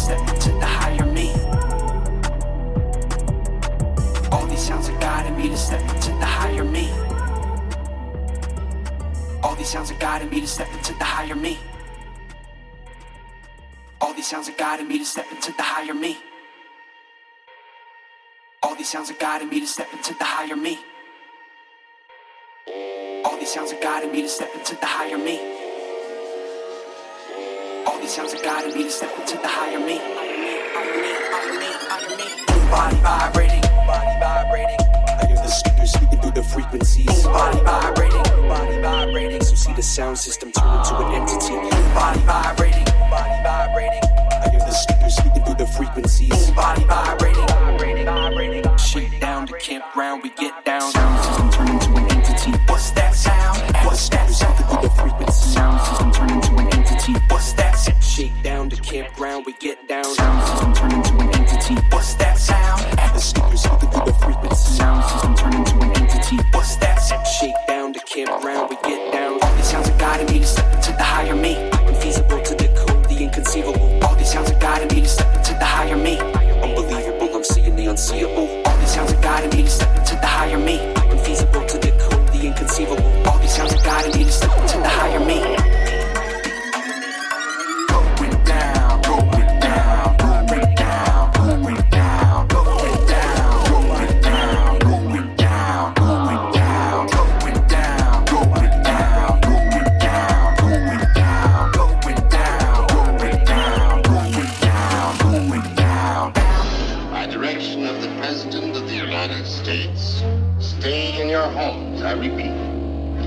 [0.00, 1.28] step into the higher me.
[4.32, 6.90] All these sounds are guiding me to step into the higher me.
[9.42, 11.58] All these sounds are guiding me to step into the higher me.
[14.00, 16.16] All these sounds are guiding me to step into the higher me.
[18.62, 20.78] All these sounds are guiding me to step into the higher me.
[23.24, 25.59] All these sounds are guiding me to step into the higher me
[28.10, 29.98] sounds of God in me to step into the higher me.
[32.68, 34.80] Body vibrating, body vibrating.
[35.06, 37.22] I hear the speakers speaking through the frequencies.
[37.22, 39.40] Body vibrating, body vibrating.
[39.42, 41.54] So see the sound system turn into an entity.
[41.94, 42.84] Body vibrating,
[43.14, 44.02] body vibrating.
[44.42, 46.50] I hear the speakers speaking through the frequencies.
[46.50, 48.76] Body vibrating, vibrating, vibrating.
[48.76, 50.90] Shit down to camp round, we get down.
[50.90, 52.50] Sound system turn into an entity.
[52.66, 53.62] What's that sound?
[53.86, 54.56] What's that sound?
[54.66, 55.50] Through the frequency.
[55.54, 56.69] Sound system turn into an entity
[57.00, 57.24] entity.
[57.28, 57.70] What's that?
[58.00, 60.04] Shake down the campground, we get down.
[60.04, 61.74] Sound system turn into an entity.
[61.90, 62.82] What's that sound?
[62.98, 64.76] At the speakers, something with the frequency.
[64.76, 66.36] Sound system turn into an entity.
[66.52, 66.98] What's that?
[67.40, 69.38] Shake down the campground, we get down.
[69.42, 71.54] All these sounds are guiding me to step into the higher me.
[71.88, 74.04] Infeasible to the cool, the inconceivable.
[74.04, 76.18] All these sounds are guiding me to step into the higher me.
[76.18, 78.48] Unbelievable, I'm seeing the unseeable.
[78.66, 79.99] All these sounds are guiding me to step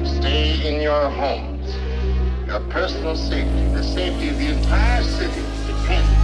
[0.06, 1.74] Stay in your homes.
[2.46, 6.24] Your personal safety, the safety of the entire city, depends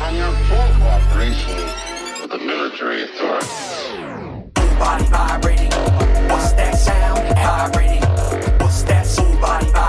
[0.00, 1.56] on your full cooperation
[2.20, 3.94] with the military authorities.
[4.78, 5.70] Body vibrating.
[6.28, 7.28] What's that sound?
[7.34, 8.02] Vibrating.
[8.58, 9.83] What's that soul body vibrating?